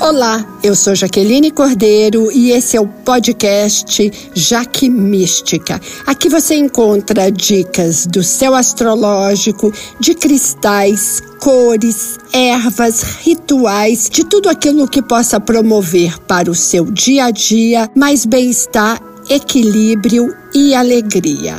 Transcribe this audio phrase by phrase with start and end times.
[0.00, 5.78] Olá, eu sou Jaqueline Cordeiro e esse é o podcast Jaque Mística.
[6.06, 14.88] Aqui você encontra dicas do céu astrológico, de cristais, cores, ervas, rituais, de tudo aquilo
[14.88, 18.98] que possa promover para o seu dia a dia mais bem-estar,
[19.28, 21.56] equilíbrio e alegria.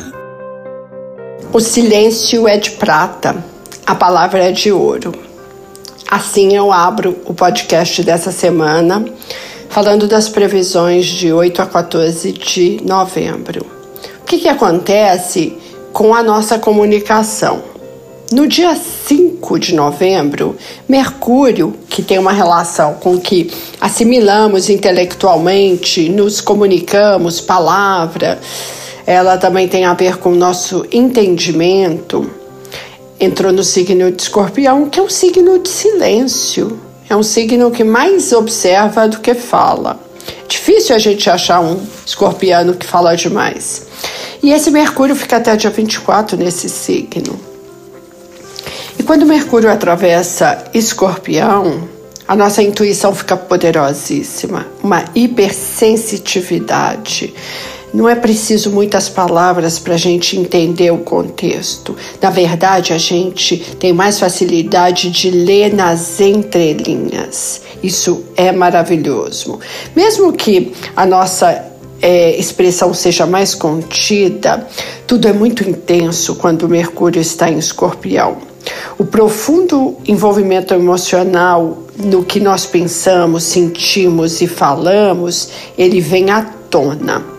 [1.54, 3.36] O silêncio é de prata,
[3.86, 5.30] a palavra é de ouro.
[6.12, 9.05] Assim eu abro o podcast dessa semana,
[9.70, 13.66] falando das previsões de 8 a 14 de novembro.
[14.21, 15.58] O que, que acontece
[15.94, 17.63] com a nossa comunicação?
[18.30, 23.49] No dia 5 de novembro, Mercúrio, que tem uma relação com que
[23.80, 28.38] assimilamos intelectualmente, nos comunicamos, palavra,
[29.07, 32.41] ela também tem a ver com o nosso entendimento
[33.21, 36.79] entrou no signo de escorpião, que é um signo de silêncio.
[37.07, 39.99] É um signo que mais observa do que fala.
[40.48, 43.85] Difícil a gente achar um escorpiano que fala demais.
[44.41, 47.40] E esse Mercúrio fica até dia 24 nesse signo.
[48.98, 51.87] E quando Mercúrio atravessa escorpião,
[52.27, 57.35] a nossa intuição fica poderosíssima, uma hipersensitividade.
[57.93, 61.95] Não é preciso muitas palavras para a gente entender o contexto.
[62.21, 67.62] Na verdade, a gente tem mais facilidade de ler nas entrelinhas.
[67.84, 69.59] Isso é maravilhoso.
[69.94, 74.67] Mesmo que a nossa é, expressão seja mais contida,
[75.06, 78.38] tudo é muito intenso quando Mercúrio está em escorpião.
[78.97, 87.31] O profundo envolvimento emocional no que nós pensamos, sentimos e falamos, ele vem à tona.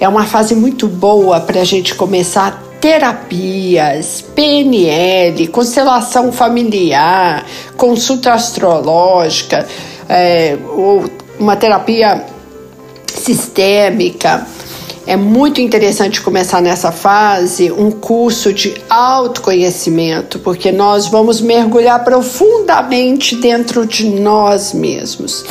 [0.00, 7.44] É uma fase muito boa para a gente começar terapias, PNL, constelação familiar,
[7.76, 9.66] consulta astrológica,
[10.08, 11.04] é, ou
[11.38, 12.24] uma terapia
[13.06, 14.46] sistêmica.
[15.08, 23.34] É muito interessante começar nessa fase um curso de autoconhecimento, porque nós vamos mergulhar profundamente
[23.36, 25.46] dentro de nós mesmos.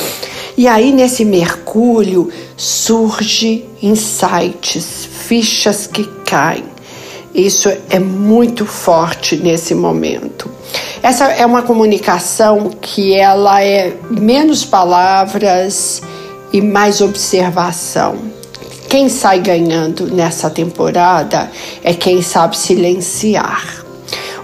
[0.56, 6.66] E aí, nesse mergulho, surge insights, fichas que caem.
[7.34, 10.52] Isso é muito forte nesse momento.
[11.02, 16.04] Essa é uma comunicação que ela é menos palavras
[16.54, 18.27] e mais observação.
[18.90, 21.52] Quem sai ganhando nessa temporada
[21.84, 23.86] é quem sabe silenciar.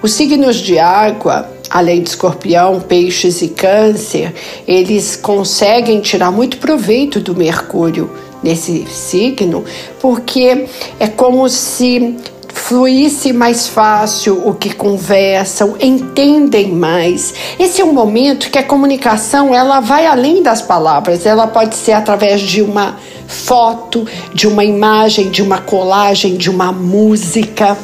[0.02, 4.32] Os signos de água além de escorpião, peixes e câncer,
[4.68, 8.12] eles conseguem tirar muito proveito do Mercúrio
[8.44, 9.66] nesse signo,
[10.00, 10.68] porque
[11.00, 12.16] é como se
[12.54, 17.34] fluísse mais fácil o que conversam, entendem mais.
[17.58, 21.94] Esse é um momento que a comunicação ela vai além das palavras, ela pode ser
[21.94, 27.78] através de uma foto, de uma imagem, de uma colagem, de uma música,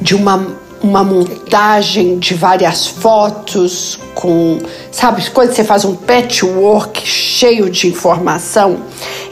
[0.00, 4.58] de uma uma montagem de várias fotos com,
[4.90, 8.78] sabe, quando você faz um patchwork cheio de informação,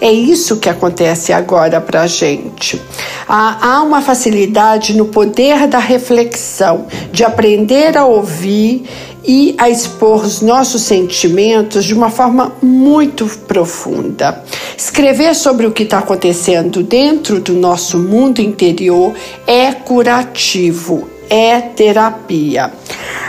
[0.00, 2.80] é isso que acontece agora para gente.
[3.28, 8.84] Há, há uma facilidade no poder da reflexão, de aprender a ouvir
[9.26, 14.42] e a expor os nossos sentimentos de uma forma muito profunda.
[14.76, 19.12] Escrever sobre o que está acontecendo dentro do nosso mundo interior
[19.46, 22.72] é curativo, é terapia.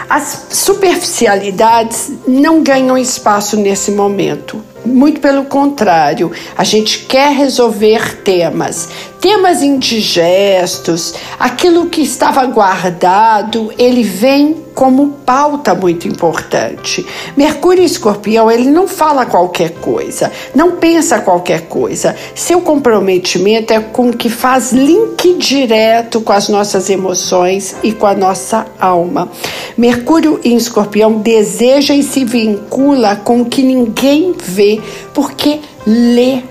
[0.09, 4.63] As superficialidades não ganham espaço nesse momento.
[4.87, 8.89] Muito pelo contrário, a gente quer resolver temas,
[9.19, 17.03] temas indigestos, aquilo que estava guardado, ele vem como pauta muito importante.
[17.35, 22.15] Mercúrio Escorpião, ele não fala qualquer coisa, não pensa qualquer coisa.
[22.35, 28.05] Seu comprometimento é com o que faz link direto com as nossas emoções e com
[28.05, 29.29] a nossa alma.
[29.77, 34.81] Mercúrio em Escorpião deseja e se vincula com o que ninguém vê,
[35.13, 36.41] porque lê.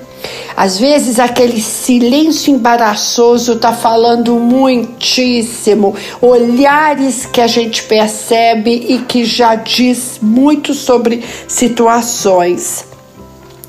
[0.57, 9.25] Às vezes aquele silêncio embaraçoso está falando muitíssimo, olhares que a gente percebe e que
[9.25, 12.96] já diz muito sobre situações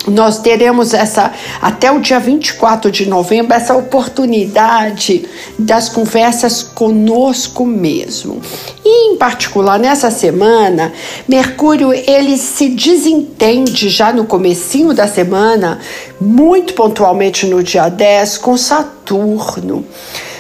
[0.08, 5.26] nós teremos essa até o dia 24 de novembro essa oportunidade
[5.60, 8.42] das conversas conosco mesmo.
[8.84, 10.94] E em particular nessa semana,
[11.28, 15.80] Mercúrio ele se desentende já no comecinho da semana,
[16.20, 19.86] muito pontualmente no dia 10 com Saturno.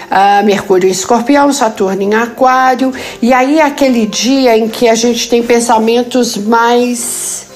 [0.07, 4.95] Uh, Mercúrio em Escorpião, Saturno em Aquário, e aí é aquele dia em que a
[4.95, 7.46] gente tem pensamentos mais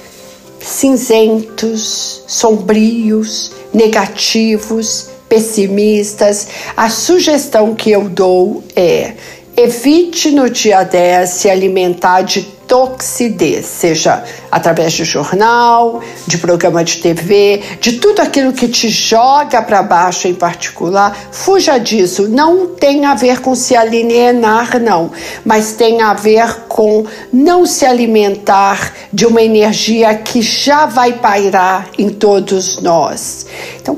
[0.62, 9.14] cinzentos, sombrios, negativos, pessimistas, a sugestão que eu dou é
[9.56, 17.00] evite no dia 10 se alimentar de toxidez, seja através de jornal, de programa de
[17.00, 22.30] TV, de tudo aquilo que te joga para baixo em particular, fuja disso.
[22.30, 25.12] Não tem a ver com se alienar, não,
[25.44, 31.90] mas tem a ver com não se alimentar de uma energia que já vai pairar
[31.98, 33.48] em todos nós.
[33.82, 33.98] Então,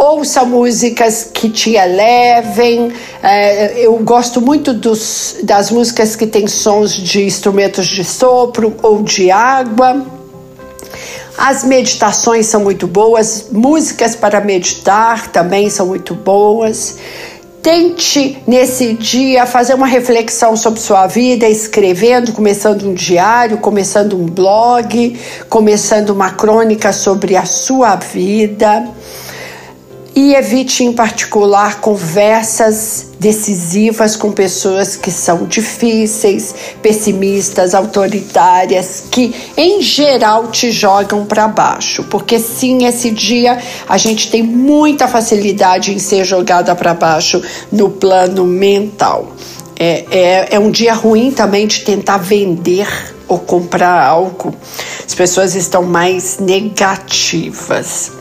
[0.00, 2.90] ouça músicas que te elevem.
[3.22, 9.02] É, eu gosto muito dos, das músicas que têm sons de instrumentos de sopro ou
[9.02, 10.06] de água.
[11.36, 16.96] As meditações são muito boas, músicas para meditar também são muito boas.
[17.62, 24.24] Tente nesse dia fazer uma reflexão sobre sua vida, escrevendo, começando um diário, começando um
[24.24, 28.88] blog, começando uma crônica sobre a sua vida
[30.14, 39.82] e evite, em particular, conversas decisivas com pessoas que são difíceis, pessimistas, autoritárias, que em
[39.82, 43.58] geral te jogam para baixo, porque sim, esse dia
[43.88, 49.32] a gente tem muita facilidade em ser jogada para baixo no plano mental.
[49.78, 52.86] É, é, é um dia ruim também de tentar vender
[53.28, 54.54] ou comprar algo.
[55.06, 58.19] As pessoas estão mais negativas.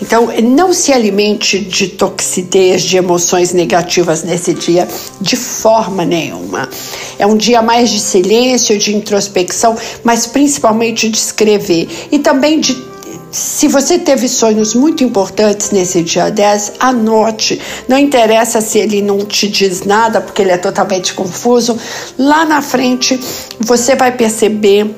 [0.00, 4.88] Então, não se alimente de toxidez, de emoções negativas nesse dia,
[5.20, 6.68] de forma nenhuma.
[7.18, 12.90] É um dia mais de silêncio, de introspecção, mas principalmente de escrever e também de
[13.30, 17.60] se você teve sonhos muito importantes nesse dia 10, anote.
[17.86, 21.78] Não interessa se ele não te diz nada, porque ele é totalmente confuso.
[22.18, 23.20] Lá na frente,
[23.60, 24.90] você vai perceber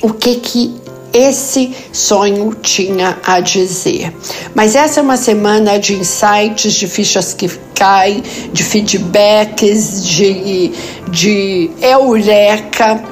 [0.00, 0.74] o que que
[1.16, 4.12] esse sonho tinha a dizer.
[4.54, 8.22] Mas essa é uma semana de insights, de fichas que caem,
[8.52, 10.72] de feedbacks, de,
[11.08, 13.02] de eureka,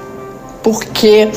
[0.62, 1.30] porque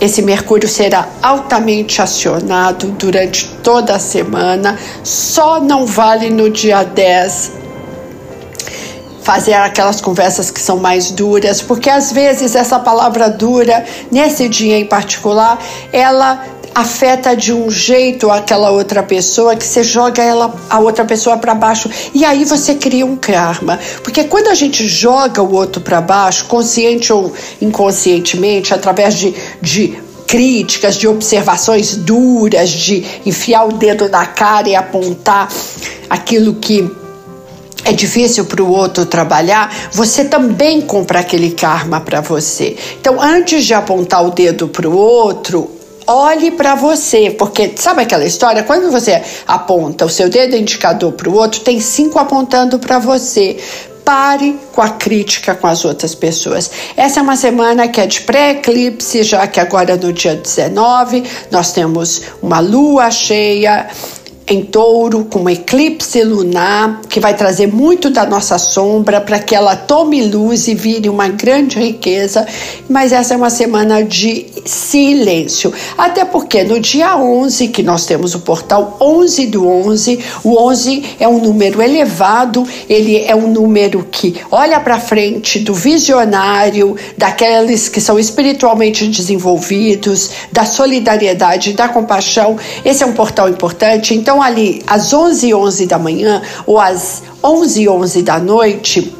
[0.00, 7.67] esse Mercúrio será altamente acionado durante toda a semana, só não vale no dia 10
[9.28, 14.78] fazer aquelas conversas que são mais duras, porque às vezes essa palavra dura, nesse dia
[14.78, 16.42] em particular, ela
[16.74, 21.54] afeta de um jeito aquela outra pessoa que você joga ela a outra pessoa para
[21.54, 23.78] baixo e aí você cria um karma.
[24.02, 29.98] Porque quando a gente joga o outro para baixo consciente ou inconscientemente através de, de
[30.26, 35.50] críticas, de observações duras, de enfiar o dedo na cara e apontar
[36.08, 36.90] aquilo que
[37.88, 42.76] é difícil para o outro trabalhar, você também compra aquele karma para você.
[43.00, 45.70] Então, antes de apontar o dedo para o outro,
[46.06, 48.62] olhe para você, porque sabe aquela história?
[48.62, 53.56] Quando você aponta o seu dedo indicador para o outro, tem cinco apontando para você.
[54.04, 56.70] Pare com a crítica com as outras pessoas.
[56.96, 61.72] Essa é uma semana que é de pré-eclipse, já que agora no dia 19 nós
[61.72, 63.86] temos uma lua cheia
[64.48, 69.54] em touro, com um eclipse lunar, que vai trazer muito da nossa sombra para que
[69.54, 72.46] ela tome luz e vire uma grande riqueza.
[72.88, 75.72] Mas essa é uma semana de silêncio.
[75.96, 81.16] Até porque no dia 11, que nós temos o portal 11 do 11, o 11
[81.20, 87.88] é um número elevado, ele é um número que olha para frente do visionário, daqueles
[87.88, 92.56] que são espiritualmente desenvolvidos, da solidariedade, da compaixão.
[92.84, 94.14] Esse é um portal importante.
[94.14, 99.12] Então, então, ali, às 11 11 da manhã ou às 11 11 da noite,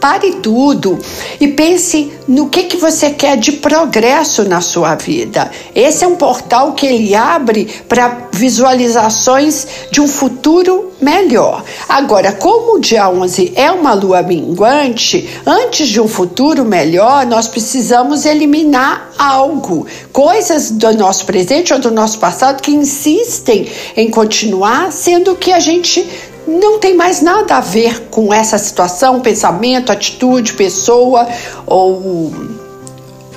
[0.00, 0.98] pare tudo
[1.40, 5.50] e pense no que, que você quer de progresso na sua vida.
[5.74, 11.64] Esse é um portal que ele abre para visualizações de um futuro melhor.
[11.88, 17.48] Agora, como o dia 11 é uma lua minguante, antes de um futuro melhor, nós
[17.48, 24.92] precisamos eliminar algo, coisas do nosso presente ou do nosso passado que insistem em continuar,
[24.92, 26.06] sendo que a gente
[26.46, 31.26] não tem mais nada a ver com essa situação, pensamento, atitude, pessoa
[31.66, 32.32] ou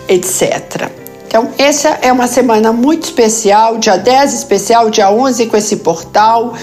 [0.07, 0.89] etc.
[1.27, 6.55] Então, essa é uma semana muito especial, dia 10 especial, dia 11 com esse portal,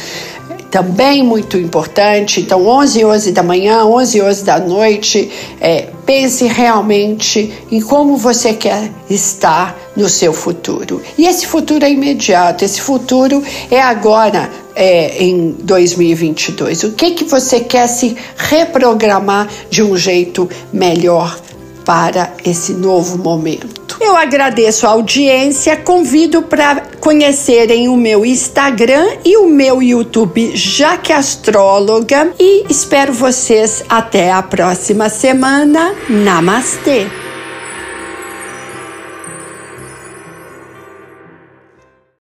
[0.73, 2.41] também muito importante.
[2.41, 7.81] Então, 11 e 11 da manhã, 11 e 11 da noite, é, pense realmente em
[7.81, 11.01] como você quer estar no seu futuro.
[11.17, 16.85] E esse futuro é imediato, esse futuro é agora, é, em 2022.
[16.85, 21.41] O que, que você quer se reprogramar de um jeito melhor
[21.85, 23.87] para esse novo momento?
[23.99, 31.13] Eu agradeço a audiência, convido para conhecerem o meu Instagram e o meu YouTube Jaque
[31.13, 35.95] Astróloga e espero vocês até a próxima semana.
[36.09, 37.26] Namastê!